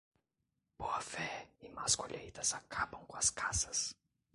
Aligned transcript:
Boa 0.79 0.99
fé 0.99 1.31
e 1.65 1.67
más 1.77 1.93
colheitas 2.01 2.49
acabam 2.59 3.01
com 3.09 3.15
as 3.21 3.29
casas. 3.41 3.79